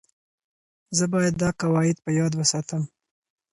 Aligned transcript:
زه 0.97 1.05
باید 1.13 1.33
دا 1.43 1.49
قواعد 1.61 1.97
په 2.05 2.11
یاد 2.19 2.33
وساتم. 2.35 2.83